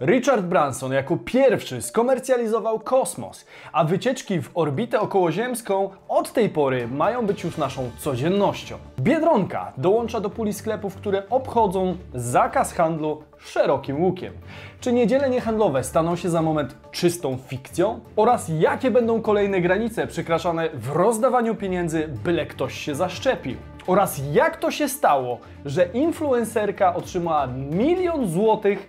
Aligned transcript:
Richard 0.00 0.44
Branson 0.44 0.92
jako 0.92 1.16
pierwszy 1.16 1.82
skomercjalizował 1.82 2.80
kosmos, 2.80 3.44
a 3.72 3.84
wycieczki 3.84 4.42
w 4.42 4.50
orbitę 4.54 5.00
okołoziemską 5.00 5.90
od 6.08 6.32
tej 6.32 6.48
pory 6.48 6.88
mają 6.88 7.26
być 7.26 7.44
już 7.44 7.56
naszą 7.56 7.90
codziennością. 7.98 8.76
Biedronka 9.00 9.72
dołącza 9.76 10.20
do 10.20 10.30
puli 10.30 10.52
sklepów, 10.52 10.94
które 10.94 11.28
obchodzą 11.30 11.96
zakaz 12.14 12.72
handlu 12.72 13.22
szerokim 13.38 14.02
łukiem. 14.02 14.32
Czy 14.80 14.92
niedziele 14.92 15.30
niehandlowe 15.30 15.84
staną 15.84 16.16
się 16.16 16.30
za 16.30 16.42
moment 16.42 16.76
czystą 16.90 17.38
fikcją? 17.46 18.00
Oraz 18.16 18.50
jakie 18.58 18.90
będą 18.90 19.22
kolejne 19.22 19.60
granice 19.60 20.06
przekraczane 20.06 20.68
w 20.74 20.88
rozdawaniu 20.88 21.54
pieniędzy, 21.54 22.08
byle 22.24 22.46
ktoś 22.46 22.74
się 22.74 22.94
zaszczepił? 22.94 23.56
Oraz 23.86 24.20
jak 24.32 24.56
to 24.56 24.70
się 24.70 24.88
stało, 24.88 25.38
że 25.64 25.84
influencerka 25.84 26.94
otrzymała 26.94 27.46
milion 27.46 28.28
złotych 28.28 28.88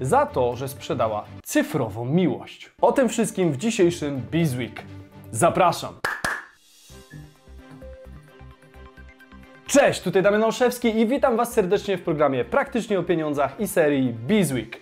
za 0.00 0.26
to, 0.26 0.56
że 0.56 0.68
sprzedała 0.68 1.24
cyfrową 1.44 2.04
miłość. 2.04 2.70
O 2.80 2.92
tym 2.92 3.08
wszystkim 3.08 3.52
w 3.52 3.56
dzisiejszym 3.56 4.22
Bizweek. 4.30 4.82
Zapraszam! 5.30 5.94
Cześć, 9.66 10.00
tutaj 10.00 10.22
Damian 10.22 10.44
Olszewski 10.44 11.00
i 11.00 11.06
witam 11.06 11.36
Was 11.36 11.52
serdecznie 11.52 11.98
w 11.98 12.02
programie 12.02 12.44
Praktycznie 12.44 12.98
o 12.98 13.02
Pieniądzach 13.02 13.60
i 13.60 13.68
serii 13.68 14.12
Bizweek. 14.12 14.80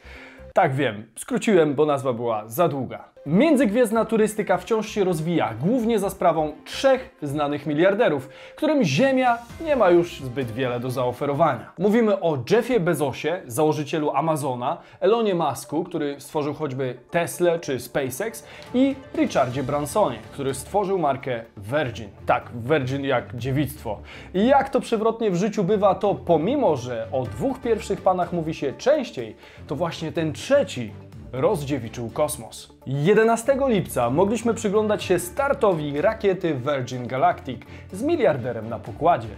Tak 0.52 0.74
wiem, 0.74 1.06
skróciłem, 1.18 1.74
bo 1.74 1.86
nazwa 1.86 2.12
była 2.12 2.48
za 2.48 2.68
długa. 2.68 3.13
Międzygwiezdna 3.26 4.04
turystyka 4.04 4.58
wciąż 4.58 4.88
się 4.88 5.04
rozwija, 5.04 5.54
głównie 5.60 5.98
za 5.98 6.10
sprawą 6.10 6.52
trzech 6.64 7.16
znanych 7.22 7.66
miliarderów, 7.66 8.28
którym 8.56 8.84
Ziemia 8.84 9.38
nie 9.64 9.76
ma 9.76 9.90
już 9.90 10.20
zbyt 10.20 10.50
wiele 10.50 10.80
do 10.80 10.90
zaoferowania. 10.90 11.72
Mówimy 11.78 12.20
o 12.20 12.38
Jeffie 12.50 12.80
Bezosie, 12.80 13.42
założycielu 13.46 14.10
Amazona, 14.10 14.78
Elonie 15.00 15.34
Musku, 15.34 15.84
który 15.84 16.20
stworzył 16.20 16.54
choćby 16.54 16.98
Tesla 17.10 17.58
czy 17.58 17.80
SpaceX 17.80 18.46
i 18.74 18.96
Richardzie 19.14 19.62
Bransonie, 19.62 20.18
który 20.32 20.54
stworzył 20.54 20.98
markę 20.98 21.44
Virgin. 21.56 22.08
Tak, 22.26 22.50
Virgin 22.54 23.04
jak 23.04 23.36
dziewictwo. 23.36 23.98
I 24.34 24.46
jak 24.46 24.70
to 24.70 24.80
przewrotnie 24.80 25.30
w 25.30 25.36
życiu 25.36 25.64
bywa, 25.64 25.94
to 25.94 26.14
pomimo, 26.14 26.76
że 26.76 27.08
o 27.12 27.22
dwóch 27.22 27.60
pierwszych 27.60 28.00
panach 28.00 28.32
mówi 28.32 28.54
się 28.54 28.72
częściej, 28.72 29.36
to 29.66 29.76
właśnie 29.76 30.12
ten 30.12 30.32
trzeci 30.32 30.92
rozdziewiczył 31.40 32.10
kosmos. 32.10 32.72
11 32.86 33.56
lipca 33.68 34.10
mogliśmy 34.10 34.54
przyglądać 34.54 35.04
się 35.04 35.18
startowi 35.18 36.00
rakiety 36.00 36.54
Virgin 36.54 37.06
Galactic 37.06 37.62
z 37.92 38.02
miliarderem 38.02 38.68
na 38.68 38.78
pokładzie. 38.78 39.28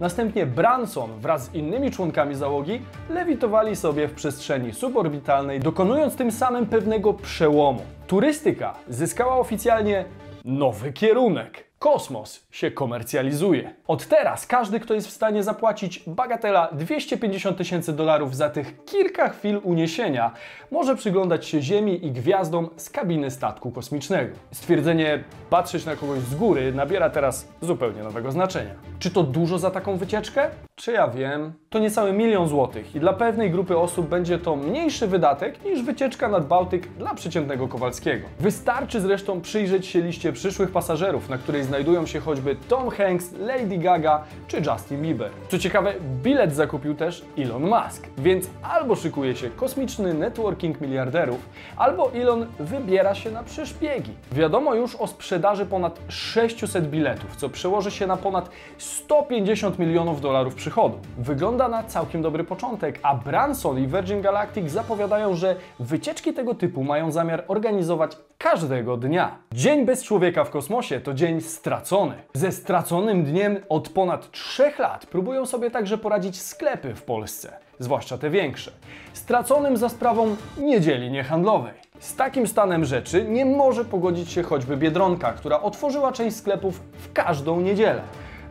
Następnie 0.00 0.46
Branson 0.46 1.10
wraz 1.20 1.44
z 1.44 1.54
innymi 1.54 1.90
członkami 1.90 2.34
załogi 2.34 2.82
lewitowali 3.10 3.76
sobie 3.76 4.08
w 4.08 4.14
przestrzeni 4.14 4.72
suborbitalnej, 4.72 5.60
dokonując 5.60 6.16
tym 6.16 6.32
samym 6.32 6.66
pewnego 6.66 7.14
przełomu. 7.14 7.82
Turystyka 8.06 8.74
zyskała 8.88 9.36
oficjalnie 9.38 10.04
nowy 10.44 10.92
kierunek. 10.92 11.64
Kosmos 11.84 12.46
się 12.50 12.70
komercjalizuje. 12.70 13.74
Od 13.86 14.06
teraz 14.06 14.46
każdy, 14.46 14.80
kto 14.80 14.94
jest 14.94 15.08
w 15.08 15.10
stanie 15.10 15.42
zapłacić 15.42 16.02
bagatela 16.06 16.68
250 16.72 17.58
tysięcy 17.58 17.92
dolarów 17.92 18.36
za 18.36 18.50
tych 18.50 18.84
kilka 18.84 19.28
chwil 19.28 19.60
uniesienia, 19.62 20.30
może 20.70 20.96
przyglądać 20.96 21.46
się 21.46 21.62
Ziemi 21.62 22.06
i 22.06 22.12
gwiazdom 22.12 22.70
z 22.76 22.90
kabiny 22.90 23.30
statku 23.30 23.70
kosmicznego. 23.70 24.36
Stwierdzenie 24.52 25.24
patrzeć 25.50 25.86
na 25.86 25.96
kogoś 25.96 26.18
z 26.18 26.34
góry 26.34 26.72
nabiera 26.72 27.10
teraz 27.10 27.48
zupełnie 27.60 28.02
nowego 28.02 28.32
znaczenia. 28.32 28.74
Czy 28.98 29.10
to 29.10 29.22
dużo 29.22 29.58
za 29.58 29.70
taką 29.70 29.96
wycieczkę? 29.96 30.50
Czy 30.74 30.92
ja 30.92 31.08
wiem? 31.08 31.52
To 31.70 31.78
niecały 31.78 32.12
milion 32.12 32.48
złotych 32.48 32.94
i 32.94 33.00
dla 33.00 33.12
pewnej 33.12 33.50
grupy 33.50 33.78
osób 33.78 34.08
będzie 34.08 34.38
to 34.38 34.56
mniejszy 34.56 35.06
wydatek 35.06 35.64
niż 35.64 35.82
wycieczka 35.82 36.28
nad 36.28 36.46
Bałtyk 36.46 36.88
dla 36.88 37.14
przeciętnego 37.14 37.68
Kowalskiego. 37.68 38.26
Wystarczy 38.40 39.00
zresztą 39.00 39.40
przyjrzeć 39.40 39.86
się 39.86 40.00
liście 40.00 40.32
przyszłych 40.32 40.70
pasażerów, 40.70 41.28
na 41.28 41.38
której 41.38 41.62
znajdują 41.74 42.06
się 42.06 42.20
choćby 42.20 42.56
Tom 42.68 42.90
Hanks, 42.90 43.32
Lady 43.32 43.78
Gaga 43.78 44.24
czy 44.48 44.56
Justin 44.56 45.02
Bieber. 45.02 45.30
Co 45.48 45.58
ciekawe, 45.58 45.94
bilet 46.22 46.54
zakupił 46.54 46.94
też 46.94 47.24
Elon 47.38 47.62
Musk, 47.62 48.08
więc 48.18 48.50
albo 48.62 48.96
szykuje 48.96 49.36
się 49.36 49.50
kosmiczny 49.50 50.14
networking 50.14 50.80
miliarderów, 50.80 51.48
albo 51.76 52.12
Elon 52.12 52.46
wybiera 52.58 53.14
się 53.14 53.30
na 53.30 53.42
przeszpiegi. 53.42 54.12
Wiadomo 54.32 54.74
już 54.74 54.96
o 54.96 55.06
sprzedaży 55.06 55.66
ponad 55.66 56.00
600 56.08 56.90
biletów, 56.90 57.36
co 57.36 57.48
przełoży 57.48 57.90
się 57.90 58.06
na 58.06 58.16
ponad 58.16 58.50
150 58.78 59.78
milionów 59.78 60.20
dolarów 60.20 60.54
przychodu. 60.54 60.98
Wygląda 61.18 61.68
na 61.68 61.82
całkiem 61.82 62.22
dobry 62.22 62.44
początek, 62.44 63.00
a 63.02 63.14
Branson 63.14 63.78
i 63.78 63.86
Virgin 63.86 64.20
Galactic 64.20 64.70
zapowiadają, 64.70 65.34
że 65.34 65.56
wycieczki 65.78 66.32
tego 66.32 66.54
typu 66.54 66.84
mają 66.84 67.10
zamiar 67.10 67.44
organizować 67.48 68.16
każdego 68.44 68.96
dnia. 68.96 69.38
Dzień 69.52 69.86
bez 69.86 70.02
człowieka 70.02 70.44
w 70.44 70.50
kosmosie 70.50 71.00
to 71.00 71.14
dzień 71.14 71.40
stracony. 71.40 72.14
Ze 72.34 72.52
straconym 72.52 73.24
dniem 73.24 73.56
od 73.68 73.88
ponad 73.88 74.30
3 74.30 74.72
lat 74.78 75.06
próbują 75.06 75.46
sobie 75.46 75.70
także 75.70 75.98
poradzić 75.98 76.42
sklepy 76.42 76.94
w 76.94 77.02
Polsce, 77.02 77.52
zwłaszcza 77.78 78.18
te 78.18 78.30
większe. 78.30 78.72
Straconym 79.12 79.76
za 79.76 79.88
sprawą 79.88 80.36
niedzieli 80.58 81.10
niehandlowej. 81.10 81.72
Z 81.98 82.16
takim 82.16 82.46
stanem 82.46 82.84
rzeczy 82.84 83.24
nie 83.28 83.44
może 83.44 83.84
pogodzić 83.84 84.30
się 84.30 84.42
choćby 84.42 84.76
Biedronka, 84.76 85.32
która 85.32 85.60
otworzyła 85.60 86.12
część 86.12 86.36
sklepów 86.36 86.80
w 86.92 87.12
każdą 87.12 87.60
niedzielę. 87.60 88.02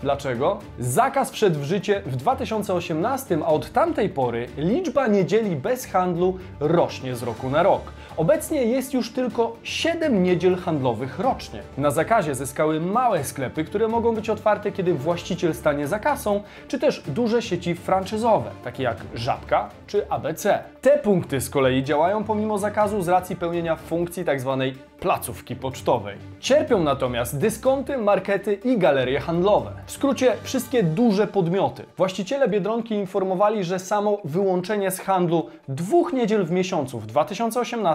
Dlaczego? 0.01 0.59
Zakaz 0.79 1.31
wszedł 1.31 1.59
w 1.59 1.63
życie 1.63 2.01
w 2.05 2.15
2018, 2.15 3.37
a 3.45 3.47
od 3.47 3.71
tamtej 3.71 4.09
pory 4.09 4.47
liczba 4.57 5.07
niedzieli 5.07 5.55
bez 5.55 5.85
handlu 5.85 6.37
rośnie 6.59 7.15
z 7.15 7.23
roku 7.23 7.49
na 7.49 7.63
rok. 7.63 7.81
Obecnie 8.17 8.63
jest 8.63 8.93
już 8.93 9.11
tylko 9.11 9.55
7 9.63 10.23
niedziel 10.23 10.55
handlowych 10.55 11.19
rocznie. 11.19 11.61
Na 11.77 11.91
zakazie 11.91 12.35
zyskały 12.35 12.79
małe 12.79 13.23
sklepy, 13.23 13.63
które 13.63 13.87
mogą 13.87 14.15
być 14.15 14.29
otwarte, 14.29 14.71
kiedy 14.71 14.93
właściciel 14.93 15.53
stanie 15.53 15.87
za 15.87 15.99
kasą, 15.99 16.43
czy 16.67 16.79
też 16.79 17.03
duże 17.07 17.41
sieci 17.41 17.75
franczyzowe, 17.75 18.51
takie 18.63 18.83
jak 18.83 18.97
Żabka 19.15 19.69
czy 19.87 20.09
ABC. 20.09 20.63
Te 20.81 20.97
punkty 20.97 21.41
z 21.41 21.49
kolei 21.49 21.83
działają 21.83 22.23
pomimo 22.23 22.57
zakazu 22.57 23.01
z 23.01 23.07
racji 23.07 23.35
pełnienia 23.35 23.75
funkcji 23.75 24.25
tzw. 24.25 24.63
placówki 24.99 25.55
pocztowej. 25.55 26.17
Cierpią 26.39 26.83
natomiast 26.83 27.37
dyskonty, 27.37 27.97
markety 27.97 28.53
i 28.53 28.77
galerie 28.77 29.19
handlowe. 29.19 29.71
W 29.85 29.91
skrócie 29.91 30.33
wszystkie 30.43 30.83
duże 30.83 31.27
podmioty. 31.27 31.85
Właściciele 31.97 32.47
Biedronki 32.47 32.95
informowali, 32.95 33.63
że 33.63 33.79
samo 33.79 34.17
wyłączenie 34.23 34.91
z 34.91 34.99
handlu 34.99 35.49
dwóch 35.67 36.13
niedziel 36.13 36.45
w 36.45 36.51
miesiącu 36.51 36.99
w 36.99 37.05
2018 37.05 37.92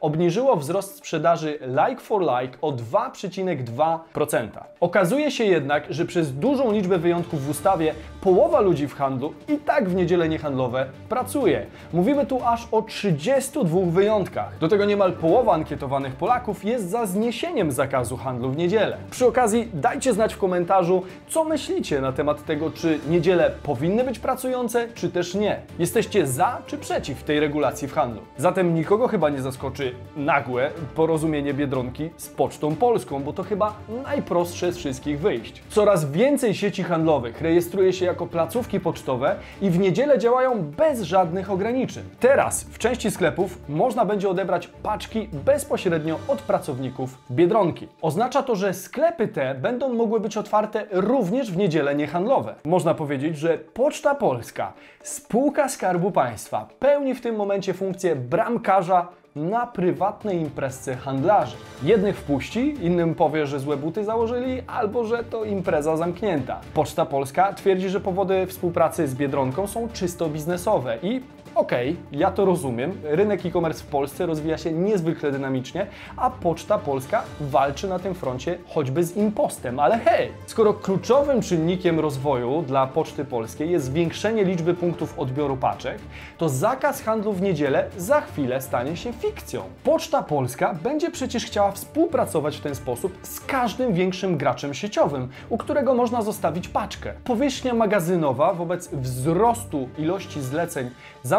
obniżyło 0.00 0.56
wzrost 0.56 0.96
sprzedaży 0.96 1.58
like 1.88 2.00
for 2.00 2.22
like 2.22 2.58
o 2.60 2.72
2,2%. 2.72 4.48
Okazuje 4.80 5.30
się 5.30 5.44
jednak, 5.44 5.84
że 5.90 6.04
przez 6.04 6.34
dużą 6.34 6.72
liczbę 6.72 6.98
wyjątków 6.98 7.44
w 7.44 7.50
ustawie 7.50 7.94
połowa 8.20 8.60
ludzi 8.60 8.88
w 8.88 8.94
handlu 8.94 9.34
i 9.48 9.56
tak 9.56 9.88
w 9.88 9.94
niedziele 9.94 10.28
niehandlowe 10.28 10.86
pracuje. 11.08 11.66
Mówimy 11.92 12.26
tu 12.26 12.40
aż 12.44 12.68
o 12.72 12.82
32 12.82 13.80
wyjątkach. 13.86 14.58
Do 14.58 14.68
tego 14.68 14.84
niemal 14.84 15.12
połowa 15.12 15.52
ankietowanych 15.52 16.16
Polaków 16.16 16.64
jest 16.64 16.90
za 16.90 17.06
zniesieniem 17.06 17.72
zakazu 17.72 18.16
handlu 18.16 18.50
w 18.50 18.56
niedzielę. 18.56 18.96
Przy 19.10 19.26
okazji 19.26 19.68
dajcie 19.74 20.12
znać 20.12 20.34
w 20.34 20.38
komentarzu, 20.38 21.02
co 21.28 21.44
myślicie 21.44 22.00
na 22.00 22.12
temat 22.12 22.44
tego, 22.44 22.70
czy 22.70 22.98
niedziele 23.08 23.50
powinny 23.62 24.04
być 24.04 24.18
pracujące, 24.18 24.88
czy 24.94 25.10
też 25.10 25.34
nie. 25.34 25.60
Jesteście 25.78 26.26
za 26.26 26.58
czy 26.66 26.78
przeciw 26.78 27.22
tej 27.22 27.40
regulacji 27.40 27.88
w 27.88 27.92
handlu? 27.92 28.22
Zatem 28.36 28.74
nikogo 28.74 29.08
chyba 29.08 29.30
nie 29.30 29.33
zaskoczy 29.42 29.94
nagłe 30.16 30.70
porozumienie 30.94 31.54
Biedronki 31.54 32.10
z 32.16 32.28
Pocztą 32.28 32.76
Polską, 32.76 33.22
bo 33.22 33.32
to 33.32 33.42
chyba 33.42 33.74
najprostsze 34.04 34.72
z 34.72 34.76
wszystkich 34.76 35.20
wyjść. 35.20 35.62
Coraz 35.68 36.10
więcej 36.10 36.54
sieci 36.54 36.82
handlowych 36.82 37.40
rejestruje 37.40 37.92
się 37.92 38.04
jako 38.04 38.26
placówki 38.26 38.80
pocztowe 38.80 39.36
i 39.62 39.70
w 39.70 39.78
niedzielę 39.78 40.18
działają 40.18 40.62
bez 40.62 41.02
żadnych 41.02 41.50
ograniczeń. 41.50 42.04
Teraz 42.20 42.64
w 42.64 42.78
części 42.78 43.10
sklepów 43.10 43.58
można 43.68 44.04
będzie 44.04 44.28
odebrać 44.28 44.66
paczki 44.66 45.28
bezpośrednio 45.32 46.18
od 46.28 46.42
pracowników 46.42 47.18
Biedronki. 47.30 47.88
Oznacza 48.02 48.42
to, 48.42 48.56
że 48.56 48.74
sklepy 48.74 49.28
te 49.28 49.54
będą 49.54 49.94
mogły 49.94 50.20
być 50.20 50.36
otwarte 50.36 50.86
również 50.90 51.52
w 51.52 51.56
niedziele 51.56 51.94
niehandlowe. 51.94 52.54
Można 52.64 52.94
powiedzieć, 52.94 53.38
że 53.38 53.58
Poczta 53.58 54.14
Polska, 54.14 54.72
spółka 55.02 55.68
Skarbu 55.68 56.10
Państwa, 56.10 56.68
pełni 56.78 57.14
w 57.14 57.20
tym 57.20 57.36
momencie 57.36 57.74
funkcję 57.74 58.16
bramkarza 58.16 59.08
na 59.36 59.66
prywatnej 59.66 60.40
imprezce 60.40 60.96
handlarzy. 60.96 61.56
Jednych 61.82 62.16
wpuści, 62.16 62.76
innym 62.82 63.14
powie, 63.14 63.46
że 63.46 63.60
złe 63.60 63.76
buty 63.76 64.04
założyli, 64.04 64.62
albo 64.66 65.04
że 65.04 65.24
to 65.24 65.44
impreza 65.44 65.96
zamknięta. 65.96 66.60
Poczta 66.74 67.06
Polska 67.06 67.52
twierdzi, 67.52 67.88
że 67.88 68.00
powody 68.00 68.46
współpracy 68.46 69.08
z 69.08 69.14
Biedronką 69.14 69.66
są 69.66 69.88
czysto 69.88 70.28
biznesowe 70.28 70.98
i 71.02 71.20
okej, 71.54 71.96
ja 72.12 72.30
to 72.30 72.44
rozumiem. 72.44 72.92
Rynek 73.04 73.46
e-commerce 73.46 73.84
w 73.84 73.86
Polsce 73.86 74.26
rozwija 74.26 74.58
się 74.58 74.72
niezwykle 74.72 75.32
dynamicznie, 75.32 75.86
a 76.16 76.30
Poczta 76.30 76.78
Polska 76.78 77.22
walczy 77.40 77.88
na 77.88 77.98
tym 77.98 78.14
froncie 78.14 78.58
choćby 78.68 79.04
z 79.04 79.16
impostem. 79.16 79.80
Ale 79.80 79.98
hej, 79.98 80.32
skoro 80.46 80.74
kluczowym 80.74 81.42
czynnikiem 81.42 82.00
rozwoju 82.00 82.62
dla 82.62 82.86
Poczty 82.86 83.24
Polskiej 83.24 83.70
jest 83.70 83.84
zwiększenie 83.86 84.44
liczby 84.44 84.74
punktów 84.74 85.18
odbioru 85.18 85.56
paczek, 85.56 85.98
to 86.38 86.48
zakaz 86.48 87.02
handlu 87.02 87.32
w 87.32 87.42
niedzielę 87.42 87.90
za 87.96 88.20
chwilę 88.20 88.62
stanie 88.62 88.96
się 88.96 89.12
fikcją. 89.12 89.62
Poczta 89.84 90.22
Polska 90.22 90.74
będzie 90.82 91.10
przecież 91.10 91.44
chciała 91.44 91.72
współpracować 91.72 92.56
w 92.56 92.60
ten 92.60 92.74
sposób 92.74 93.18
z 93.22 93.40
każdym 93.40 93.92
większym 93.92 94.36
graczem 94.36 94.74
sieciowym, 94.74 95.28
u 95.48 95.58
którego 95.58 95.94
można 95.94 96.22
zostawić 96.22 96.68
paczkę. 96.68 97.12
Powierzchnia 97.24 97.74
magazynowa 97.74 98.54
wobec 98.54 98.88
wzrostu 98.88 99.88
ilości 99.98 100.40
zleceń 100.40 100.90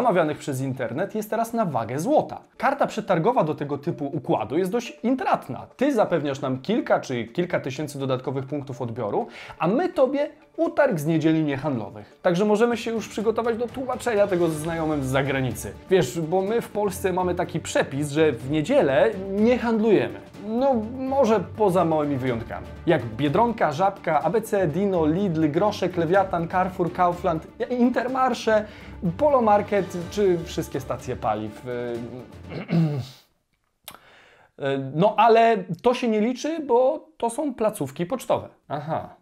zamawianych 0.06 0.38
przez 0.38 0.60
internet 0.60 1.14
jest 1.14 1.30
teraz 1.30 1.52
na 1.52 1.64
wagę 1.64 1.98
złota. 1.98 2.40
Karta 2.56 2.86
przetargowa 2.86 3.44
do 3.44 3.54
tego 3.54 3.78
typu 3.78 4.06
układu 4.06 4.58
jest 4.58 4.70
dość 4.70 4.98
intratna. 5.02 5.66
Ty 5.76 5.94
zapewniasz 5.94 6.40
nam 6.40 6.58
kilka 6.60 7.00
czy 7.00 7.24
kilka 7.24 7.60
tysięcy 7.60 7.98
dodatkowych 7.98 8.46
punktów 8.46 8.82
odbioru, 8.82 9.26
a 9.58 9.66
my 9.68 9.88
tobie 9.88 10.28
utarg 10.56 10.98
z 10.98 11.06
niedzieli 11.06 11.44
niehandlowych. 11.44 12.18
Także 12.22 12.44
możemy 12.44 12.76
się 12.76 12.90
już 12.90 13.08
przygotować 13.08 13.56
do 13.56 13.68
tłumaczenia 13.68 14.26
tego 14.26 14.48
z 14.48 14.52
znajomym 14.52 15.04
z 15.04 15.06
zagranicy. 15.06 15.72
Wiesz, 15.90 16.20
bo 16.20 16.42
my 16.42 16.60
w 16.60 16.68
Polsce 16.68 17.12
mamy 17.12 17.34
taki 17.34 17.60
przepis, 17.60 18.10
że 18.10 18.32
w 18.32 18.50
niedzielę 18.50 19.10
nie 19.30 19.58
handlujemy. 19.58 20.20
No, 20.46 20.74
może 20.98 21.40
poza 21.40 21.84
małymi 21.84 22.16
wyjątkami. 22.16 22.66
Jak 22.86 23.04
Biedronka, 23.04 23.72
Żabka, 23.72 24.22
ABC, 24.22 24.68
Dino, 24.68 25.06
Lidl, 25.06 25.48
Groszek, 25.48 25.96
Lewiatan, 25.96 26.48
Carrefour, 26.48 26.92
Kaufland, 26.92 27.46
Intermarsze, 27.70 28.64
Polomarket 29.18 29.98
czy 30.10 30.38
wszystkie 30.44 30.80
stacje 30.80 31.16
paliw. 31.16 31.66
No 34.94 35.14
ale 35.16 35.56
to 35.82 35.94
się 35.94 36.08
nie 36.08 36.20
liczy, 36.20 36.60
bo 36.60 37.08
to 37.16 37.30
są 37.30 37.54
placówki 37.54 38.06
pocztowe. 38.06 38.48
Aha, 38.68 39.14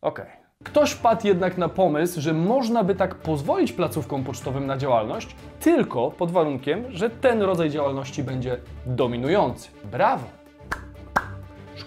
okej. 0.00 0.24
Okay. 0.24 0.40
Ktoś 0.64 0.94
padł 0.94 1.26
jednak 1.26 1.58
na 1.58 1.68
pomysł, 1.68 2.20
że 2.20 2.32
można 2.32 2.84
by 2.84 2.94
tak 2.94 3.14
pozwolić 3.14 3.72
placówkom 3.72 4.24
pocztowym 4.24 4.66
na 4.66 4.76
działalność, 4.76 5.36
tylko 5.60 6.10
pod 6.10 6.30
warunkiem, 6.30 6.84
że 6.90 7.10
ten 7.10 7.42
rodzaj 7.42 7.70
działalności 7.70 8.22
będzie 8.22 8.56
dominujący. 8.86 9.70
Brawo! 9.84 10.39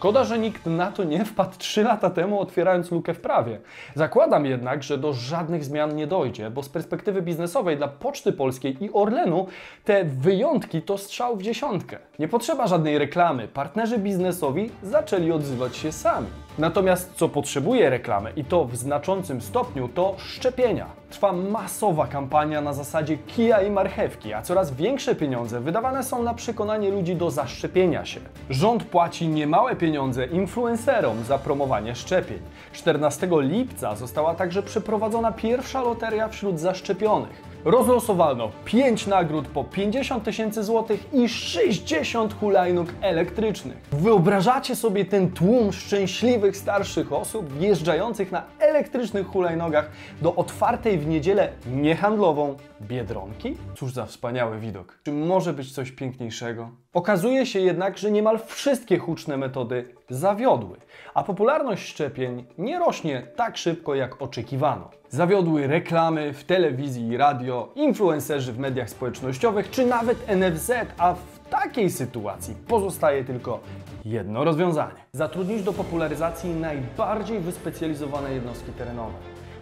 Szkoda, 0.03 0.23
że 0.23 0.39
nikt 0.39 0.65
na 0.65 0.91
to 0.91 1.03
nie 1.03 1.25
wpadł 1.25 1.57
3 1.57 1.83
lata 1.83 2.09
temu, 2.09 2.39
otwierając 2.39 2.91
lukę 2.91 3.13
w 3.13 3.19
prawie. 3.19 3.59
Zakładam 3.95 4.45
jednak, 4.45 4.83
że 4.83 4.97
do 4.97 5.13
żadnych 5.13 5.63
zmian 5.63 5.95
nie 5.95 6.07
dojdzie, 6.07 6.50
bo 6.50 6.63
z 6.63 6.69
perspektywy 6.69 7.21
biznesowej 7.21 7.77
dla 7.77 7.88
Poczty 7.88 8.33
Polskiej 8.33 8.83
i 8.83 8.89
Orlenu 8.94 9.47
te 9.85 10.03
wyjątki 10.03 10.81
to 10.81 10.97
strzał 10.97 11.38
w 11.38 11.41
dziesiątkę. 11.41 11.97
Nie 12.19 12.27
potrzeba 12.27 12.67
żadnej 12.67 12.97
reklamy. 12.97 13.47
Partnerzy 13.47 13.97
biznesowi 13.97 14.69
zaczęli 14.81 15.31
odzywać 15.31 15.77
się 15.77 15.91
sami. 15.91 16.27
Natomiast 16.57 17.13
co 17.15 17.29
potrzebuje 17.29 17.89
reklamy 17.89 18.31
i 18.35 18.45
to 18.45 18.65
w 18.65 18.75
znaczącym 18.75 19.41
stopniu 19.41 19.88
to 19.88 20.15
szczepienia. 20.17 21.02
Trwa 21.13 21.33
masowa 21.33 22.07
kampania 22.07 22.62
na 22.62 22.74
zasadzie 22.74 23.18
kija 23.18 23.62
i 23.62 23.71
marchewki, 23.71 24.33
a 24.33 24.42
coraz 24.42 24.71
większe 24.71 25.15
pieniądze 25.15 25.60
wydawane 25.60 26.04
są 26.04 26.24
na 26.24 26.33
przekonanie 26.33 26.92
ludzi 26.92 27.15
do 27.15 27.31
zaszczepienia 27.31 28.06
się. 28.06 28.19
Rząd 28.50 28.83
płaci 28.83 29.27
niemałe 29.27 29.75
pieniądze 29.75 30.25
influencerom 30.25 31.24
za 31.24 31.38
promowanie 31.38 31.95
szczepień. 31.95 32.39
14 32.71 33.27
lipca 33.31 33.95
została 33.95 34.36
także 34.36 34.63
przeprowadzona 34.63 35.31
pierwsza 35.31 35.81
loteria 35.81 36.27
wśród 36.27 36.60
zaszczepionych. 36.60 37.52
Rozlosowano 37.65 38.51
5 38.65 39.07
nagród 39.07 39.48
po 39.48 39.63
50 39.63 40.24
tysięcy 40.24 40.63
złotych 40.63 41.13
i 41.13 41.30
60 41.30 42.39
hulajnóg 42.39 42.88
elektrycznych. 43.01 43.77
Wyobrażacie 43.92 44.75
sobie 44.75 45.06
ten 45.06 45.31
tłum 45.31 45.74
szczęśliwych 45.74 46.57
starszych 46.57 47.13
osób 47.13 47.54
wjeżdżających 47.54 48.31
na 48.31 48.44
elektrycznych 48.60 49.27
hulajnogach 49.27 49.92
do 50.21 50.36
otwartej 50.36 50.98
w 50.98 51.07
niedzielę 51.07 51.50
niehandlową 51.68 52.56
Biedronki? 52.81 53.57
Cóż 53.75 53.94
za 53.94 54.06
wspaniały 54.06 54.59
widok. 54.59 55.00
Czy 55.04 55.12
może 55.12 55.54
być 55.54 55.71
coś 55.71 55.92
piękniejszego? 55.92 56.82
Okazuje 56.94 57.45
się 57.45 57.60
jednak, 57.60 57.98
że 57.98 58.12
niemal 58.12 58.40
wszystkie 58.45 58.98
huczne 58.98 59.38
metody 59.38 59.86
zawiodły, 60.10 60.78
a 61.13 61.24
popularność 61.24 61.88
szczepień 61.90 62.45
nie 62.57 62.80
rośnie 62.80 63.28
tak 63.36 63.57
szybko 63.57 63.95
jak 63.95 64.22
oczekiwano. 64.22 64.90
Zawiodły 65.10 65.68
reklamy 65.68 66.34
w 66.34 66.44
telewizji 66.44 67.07
i 67.07 67.18
radio, 67.18 67.72
influencerzy 67.75 68.54
w 68.54 68.60
mediach 68.60 68.90
społecznościowych, 68.90 69.69
czy 69.69 69.86
nawet 69.86 70.18
NFZ, 70.28 70.72
a 70.98 71.13
w 71.13 71.50
takiej 71.50 71.90
sytuacji 71.90 72.56
pozostaje 72.68 73.24
tylko 73.24 73.60
jedno 74.06 74.44
rozwiązanie. 74.44 75.06
Zatrudnić 75.12 75.63
do 75.63 75.74
popularyzacji 75.74 76.50
najbardziej 76.50 77.40
wyspecjalizowane 77.40 78.34
jednostki 78.34 78.72
terenowe. 78.72 79.13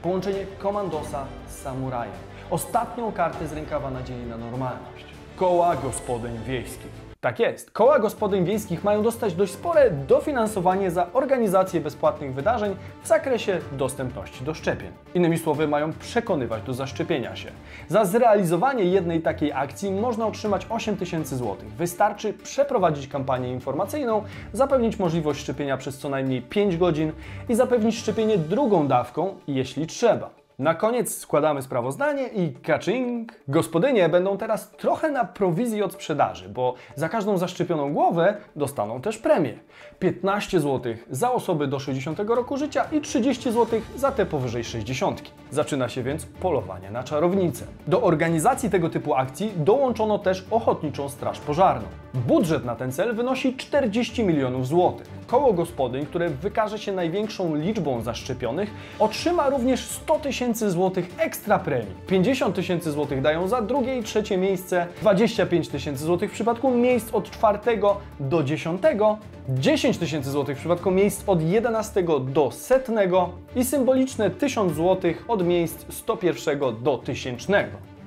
Połączenie 0.02 0.46
komandosa 0.60 1.26
z 1.48 1.62
samurajem. 1.62 2.16
Ostatnią 2.50 3.12
kartę 3.12 3.48
z 3.48 3.54
rękawa 3.54 3.92
nadziei 3.92 4.26
na 4.26 4.38
normalność. 4.38 5.06
Koła 5.36 5.76
gospodyń 5.76 6.38
wiejskich. 6.48 7.11
Tak 7.22 7.40
jest. 7.40 7.72
Koła 7.72 8.00
gospodyń 8.00 8.46
wiejskich 8.46 8.84
mają 8.84 9.04
dostać 9.04 9.34
dość 9.34 9.54
spore 9.54 9.92
dofinansowanie 9.92 10.92
za 10.92 11.14
organizację 11.14 11.82
bezpłatnych 11.82 12.34
wydarzeń 12.34 12.76
w 13.04 13.08
zakresie 13.08 13.60
dostępności 13.72 14.44
do 14.44 14.54
szczepień. 14.54 14.92
Innymi 15.14 15.38
słowy, 15.38 15.68
mają 15.68 15.94
przekonywać 15.94 16.64
do 16.64 16.74
zaszczepienia 16.74 17.36
się. 17.36 17.52
Za 17.88 18.06
zrealizowanie 18.06 18.84
jednej 18.84 19.22
takiej 19.22 19.52
akcji 19.54 19.92
można 19.92 20.28
otrzymać 20.28 20.68
8 20.70 20.98
tysięcy 20.98 21.38
złotych. 21.38 21.74
Wystarczy 21.74 22.34
przeprowadzić 22.34 23.08
kampanię 23.08 23.52
informacyjną, 23.52 24.24
zapewnić 24.54 25.00
możliwość 25.00 25.40
szczepienia 25.40 25.78
przez 25.78 25.98
co 25.98 26.10
najmniej 26.10 26.42
5 26.42 26.78
godzin 26.78 27.12
i 27.50 27.56
zapewnić 27.56 27.98
szczepienie 27.98 28.38
drugą 28.38 28.88
dawką, 28.88 29.36
jeśli 29.48 29.88
trzeba. 29.88 30.41
Na 30.62 30.76
koniec 30.76 31.18
składamy 31.18 31.62
sprawozdanie 31.62 32.28
i 32.28 32.54
kaczyng. 32.54 33.34
Gospodynie 33.48 34.10
będą 34.10 34.38
teraz 34.38 34.72
trochę 34.72 35.12
na 35.12 35.26
prowizji 35.26 35.84
od 35.84 35.94
sprzedaży, 35.94 36.50
bo 36.50 36.74
za 36.96 37.10
każdą 37.10 37.38
zaszczepioną 37.38 37.94
głowę 37.94 38.38
dostaną 38.56 39.02
też 39.02 39.18
premię. 39.18 39.54
15 40.00 40.60
zł 40.60 40.94
za 41.10 41.32
osoby 41.32 41.68
do 41.68 41.80
60 41.80 42.20
roku 42.20 42.58
życia 42.58 42.86
i 42.92 43.02
30 43.02 43.52
zł 43.52 43.82
za 43.96 44.12
te 44.12 44.26
powyżej 44.26 44.64
60. 44.64 45.22
Zaczyna 45.52 45.90
się 45.90 46.04
więc 46.04 46.26
polowanie 46.26 46.92
na 46.92 47.04
czarownicę. 47.04 47.66
Do 47.88 48.02
organizacji 48.02 48.70
tego 48.70 48.90
typu 48.90 49.16
akcji 49.16 49.52
dołączono 49.56 50.20
też 50.20 50.46
Ochotniczą 50.52 51.10
Straż 51.10 51.40
Pożarną. 51.40 51.88
Budżet 52.14 52.66
na 52.66 52.76
ten 52.76 52.92
cel 52.92 53.16
wynosi 53.16 53.56
40 53.56 54.24
milionów 54.24 54.68
złotych. 54.68 55.08
Koło 55.32 55.54
gospodyń, 55.54 56.06
które 56.06 56.30
wykaże 56.30 56.80
się 56.80 56.92
największą 56.92 57.56
liczbą 57.56 58.02
zaszczepionych, 58.02 58.70
otrzyma 59.00 59.50
również 59.50 59.88
100 59.88 60.20
tysięcy 60.20 60.72
złotych 60.72 61.10
ekstra 61.18 61.60
premii. 61.60 61.96
50 62.08 62.56
tysięcy 62.56 62.92
złotych 62.92 63.22
dają 63.22 63.48
za 63.48 63.62
drugie 63.62 63.98
i 63.98 64.04
trzecie 64.04 64.38
miejsce, 64.38 64.88
25 65.02 65.70
tysięcy 65.70 66.04
złotych 66.04 66.32
w 66.32 66.34
przypadku 66.34 66.72
miejsc 66.72 67.14
od 67.14 67.32
czwartego 67.32 67.98
do 68.20 68.44
dziesiątego, 68.44 69.18
10 69.50 69.98
tysięcy 69.98 70.32
złotych 70.32 70.58
w 70.58 70.60
przypadku 70.60 70.92
miejsc 70.92 71.24
od 71.28 71.42
11 71.42 72.04
do 72.28 72.52
setnego 72.52 73.30
i 73.56 73.66
symboliczne 73.66 74.30
1000 74.30 74.74
złotych 74.74 75.26
od 75.28 75.48
miejsc 75.48 75.86
101 75.90 76.60
do 76.84 76.98
1000. 76.98 77.48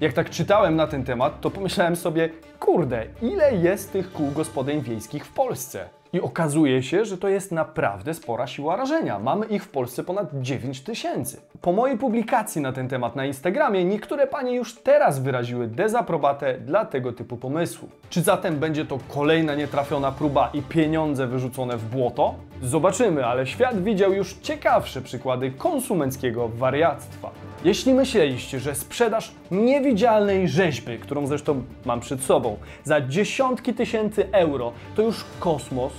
Jak 0.01 0.13
tak 0.13 0.31
czytałem 0.31 0.77
na 0.77 0.87
ten 0.87 1.05
temat, 1.05 1.41
to 1.41 1.51
pomyślałem 1.51 1.97
sobie, 1.97 2.29
kurde, 2.61 3.07
ile 3.23 3.55
jest 3.55 3.93
tych 3.93 4.13
kół 4.13 4.31
gospodyń 4.31 4.81
wiejskich 4.81 5.27
w 5.27 5.33
Polsce? 5.33 5.89
I 6.15 6.21
okazuje 6.21 6.83
się, 6.83 7.05
że 7.05 7.19
to 7.19 7.29
jest 7.29 7.53
naprawdę 7.53 8.15
spora 8.15 8.47
siła 8.47 8.77
rażenia. 8.77 9.19
Mamy 9.19 9.47
ich 9.47 9.65
w 9.65 9.69
Polsce 9.69 10.05
ponad 10.05 10.29
9 10.35 10.81
tysięcy. 10.81 11.41
Po 11.61 11.73
mojej 11.73 11.99
publikacji 11.99 12.63
na 12.63 12.73
ten 12.73 12.89
temat 12.89 13.17
na 13.17 13.27
Instagramie 13.27 13.85
niektóre 13.85 14.27
panie 14.27 14.57
już 14.57 14.75
teraz 14.75 15.19
wyraziły 15.19 15.67
dezaprobatę 15.67 16.59
dla 16.59 16.85
tego 16.85 17.13
typu 17.13 17.37
pomysłu. 17.37 17.89
Czy 18.11 18.23
zatem 18.23 18.59
będzie 18.59 18.85
to 18.85 18.99
kolejna 19.15 19.55
nietrafiona 19.55 20.13
próba 20.13 20.51
i 20.53 20.63
pieniądze 20.63 21.27
wyrzucone 21.27 21.77
w 21.77 21.85
błoto? 21.85 22.35
Zobaczymy, 22.63 23.27
ale 23.27 23.47
świat 23.47 23.83
widział 23.83 24.13
już 24.13 24.35
ciekawsze 24.35 25.03
przykłady 25.03 25.51
konsumenckiego 25.51 26.49
wariactwa. 26.49 27.31
Jeśli 27.65 27.95
myśleliście, 27.95 28.61
że 28.61 28.75
sprzedaż 28.75 29.33
niewidzialnej 29.51 30.49
rzeźby, 30.49 30.99
którą 30.99 31.27
zresztą 31.27 31.63
mam 31.85 32.01
przed 32.01 32.23
sobą, 32.23 32.57
za 32.85 33.01
dziesiątki 33.01 33.75
tysięcy 33.75 34.33
euro 34.33 34.73
to 34.97 35.03
już 35.03 35.25
kosmos, 35.41 35.93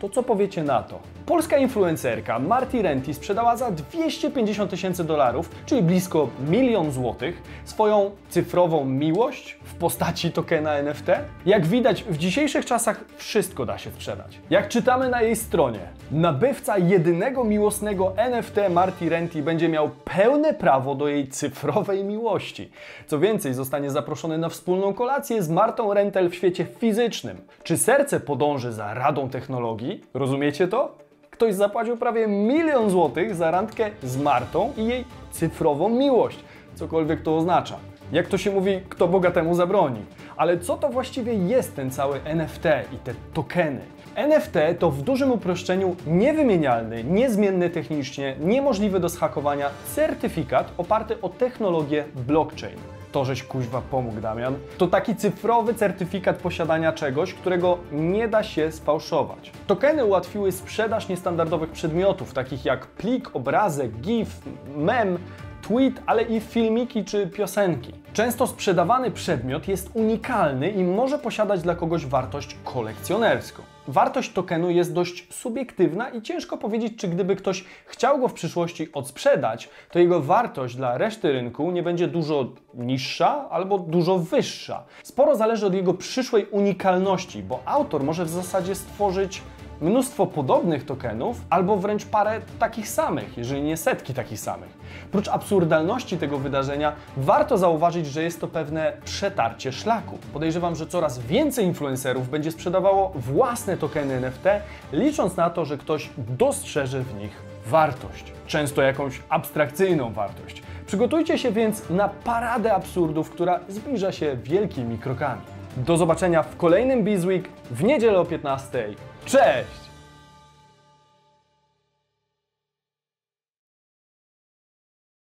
to 0.00 0.08
co 0.08 0.22
powiecie 0.22 0.62
na 0.62 0.82
to? 0.82 1.13
Polska 1.26 1.56
influencerka 1.56 2.38
Marty 2.38 2.82
Renty 2.82 3.14
sprzedała 3.14 3.56
za 3.56 3.70
250 3.70 4.70
tysięcy 4.70 5.04
dolarów, 5.04 5.50
czyli 5.66 5.82
blisko 5.82 6.28
milion 6.48 6.92
złotych, 6.92 7.42
swoją 7.64 8.10
cyfrową 8.28 8.84
miłość 8.84 9.58
w 9.64 9.74
postaci 9.74 10.32
tokena 10.32 10.74
NFT. 10.74 11.06
Jak 11.46 11.66
widać, 11.66 12.04
w 12.04 12.16
dzisiejszych 12.16 12.66
czasach 12.66 13.04
wszystko 13.16 13.66
da 13.66 13.78
się 13.78 13.90
sprzedać. 13.90 14.38
Jak 14.50 14.68
czytamy 14.68 15.08
na 15.08 15.22
jej 15.22 15.36
stronie, 15.36 15.80
nabywca 16.10 16.78
jedynego 16.78 17.44
miłosnego 17.44 18.16
NFT 18.16 18.56
Marty 18.70 19.08
Renty 19.08 19.42
będzie 19.42 19.68
miał 19.68 19.90
pełne 20.04 20.54
prawo 20.54 20.94
do 20.94 21.08
jej 21.08 21.28
cyfrowej 21.28 22.04
miłości. 22.04 22.70
Co 23.06 23.18
więcej, 23.18 23.54
zostanie 23.54 23.90
zaproszony 23.90 24.38
na 24.38 24.48
wspólną 24.48 24.94
kolację 24.94 25.42
z 25.42 25.50
Martą 25.50 25.94
Rentel 25.94 26.30
w 26.30 26.34
świecie 26.34 26.66
fizycznym. 26.78 27.40
Czy 27.62 27.78
serce 27.78 28.20
podąży 28.20 28.72
za 28.72 28.94
radą 28.94 29.28
technologii? 29.28 30.00
Rozumiecie 30.14 30.68
to? 30.68 31.04
Ktoś 31.34 31.54
zapłacił 31.54 31.96
prawie 31.96 32.26
milion 32.26 32.90
złotych 32.90 33.34
za 33.34 33.50
randkę 33.50 33.90
z 34.02 34.16
Martą 34.16 34.72
i 34.76 34.86
jej 34.86 35.04
cyfrową 35.30 35.88
miłość, 35.88 36.38
cokolwiek 36.74 37.22
to 37.22 37.36
oznacza. 37.36 37.76
Jak 38.12 38.28
to 38.28 38.38
się 38.38 38.50
mówi, 38.50 38.80
kto 38.88 39.08
bogatemu 39.08 39.54
zabroni. 39.54 40.00
Ale 40.36 40.58
co 40.58 40.76
to 40.76 40.88
właściwie 40.88 41.34
jest 41.34 41.76
ten 41.76 41.90
cały 41.90 42.20
NFT 42.24 42.64
i 42.92 42.96
te 42.96 43.14
tokeny? 43.32 43.80
NFT 44.14 44.54
to 44.78 44.90
w 44.90 45.02
dużym 45.02 45.32
uproszczeniu 45.32 45.96
niewymienialny, 46.06 47.04
niezmienny 47.04 47.70
technicznie, 47.70 48.36
niemożliwy 48.40 49.00
do 49.00 49.08
schakowania 49.08 49.70
certyfikat 49.94 50.72
oparty 50.78 51.20
o 51.20 51.28
technologię 51.28 52.04
blockchain. 52.14 52.78
To, 53.14 53.24
żeś 53.24 53.42
kuźwa 53.42 53.82
pomógł, 53.90 54.20
Damian. 54.20 54.54
To 54.78 54.86
taki 54.86 55.16
cyfrowy 55.16 55.74
certyfikat 55.74 56.36
posiadania 56.36 56.92
czegoś, 56.92 57.34
którego 57.34 57.78
nie 57.92 58.28
da 58.28 58.42
się 58.42 58.72
sfałszować. 58.72 59.52
Tokeny 59.66 60.04
ułatwiły 60.04 60.52
sprzedaż 60.52 61.08
niestandardowych 61.08 61.70
przedmiotów, 61.70 62.32
takich 62.32 62.64
jak 62.64 62.86
plik, 62.86 63.36
obrazek, 63.36 63.90
GIF, 64.00 64.28
mem, 64.76 65.18
tweet, 65.62 66.02
ale 66.06 66.22
i 66.22 66.40
filmiki 66.40 67.04
czy 67.04 67.26
piosenki. 67.26 67.92
Często 68.12 68.46
sprzedawany 68.46 69.10
przedmiot 69.10 69.68
jest 69.68 69.90
unikalny 69.94 70.70
i 70.70 70.84
może 70.84 71.18
posiadać 71.18 71.62
dla 71.62 71.74
kogoś 71.74 72.06
wartość 72.06 72.56
kolekcjonerską. 72.64 73.73
Wartość 73.88 74.32
tokenu 74.32 74.70
jest 74.70 74.92
dość 74.92 75.34
subiektywna 75.34 76.08
i 76.08 76.22
ciężko 76.22 76.56
powiedzieć, 76.56 76.92
czy 76.96 77.08
gdyby 77.08 77.36
ktoś 77.36 77.64
chciał 77.86 78.18
go 78.18 78.28
w 78.28 78.32
przyszłości 78.32 78.88
odsprzedać, 78.92 79.68
to 79.90 79.98
jego 79.98 80.20
wartość 80.20 80.76
dla 80.76 80.98
reszty 80.98 81.32
rynku 81.32 81.70
nie 81.70 81.82
będzie 81.82 82.08
dużo 82.08 82.52
niższa 82.74 83.50
albo 83.50 83.78
dużo 83.78 84.18
wyższa. 84.18 84.84
Sporo 85.02 85.36
zależy 85.36 85.66
od 85.66 85.74
jego 85.74 85.94
przyszłej 85.94 86.46
unikalności, 86.50 87.42
bo 87.42 87.60
autor 87.64 88.04
może 88.04 88.24
w 88.24 88.30
zasadzie 88.30 88.74
stworzyć 88.74 89.42
mnóstwo 89.84 90.26
podobnych 90.26 90.86
tokenów, 90.86 91.40
albo 91.50 91.76
wręcz 91.76 92.04
parę 92.04 92.40
takich 92.58 92.88
samych, 92.88 93.38
jeżeli 93.38 93.62
nie 93.62 93.76
setki 93.76 94.14
takich 94.14 94.40
samych. 94.40 94.78
Prócz 95.12 95.28
absurdalności 95.28 96.18
tego 96.18 96.38
wydarzenia, 96.38 96.92
warto 97.16 97.58
zauważyć, 97.58 98.06
że 98.06 98.22
jest 98.22 98.40
to 98.40 98.48
pewne 98.48 98.92
przetarcie 99.04 99.72
szlaku. 99.72 100.18
Podejrzewam, 100.32 100.76
że 100.76 100.86
coraz 100.86 101.18
więcej 101.18 101.64
influencerów 101.64 102.30
będzie 102.30 102.52
sprzedawało 102.52 103.12
własne 103.14 103.76
tokeny 103.76 104.14
NFT, 104.14 104.44
licząc 104.92 105.36
na 105.36 105.50
to, 105.50 105.64
że 105.64 105.78
ktoś 105.78 106.10
dostrzeże 106.18 107.02
w 107.02 107.14
nich 107.14 107.42
wartość, 107.66 108.32
często 108.46 108.82
jakąś 108.82 109.22
abstrakcyjną 109.28 110.12
wartość. 110.12 110.62
Przygotujcie 110.86 111.38
się 111.38 111.52
więc 111.52 111.90
na 111.90 112.08
paradę 112.08 112.74
absurdów, 112.74 113.30
która 113.30 113.60
zbliża 113.68 114.12
się 114.12 114.36
wielkimi 114.42 114.98
krokami. 114.98 115.42
Do 115.76 115.96
zobaczenia 115.96 116.42
w 116.42 116.56
kolejnym 116.56 117.04
Bizweek 117.04 117.48
w 117.70 117.84
niedzielę 117.84 118.20
o 118.20 118.24
15. 118.24 118.94
Cześć! 119.26 119.83